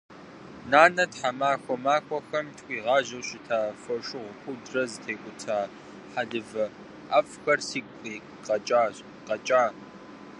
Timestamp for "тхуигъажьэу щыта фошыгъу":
2.57-4.37